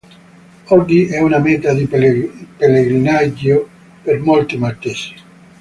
Oggi 0.69 1.05
è 1.05 1.19
una 1.21 1.37
meta 1.37 1.75
di 1.75 1.85
pellegrinaggio 1.85 3.69
per 4.01 4.17
molti 4.19 4.57
maltesi. 4.57 5.13